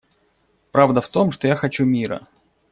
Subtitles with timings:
[0.71, 2.27] Правда в том, что я хочу мира.